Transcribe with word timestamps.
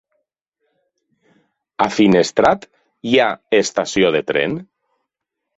A 1.85 1.87
Finestrat 1.97 2.67
hi 3.11 3.15
ha 3.25 3.29
estació 3.61 4.11
de 4.17 4.23
tren? 4.33 4.57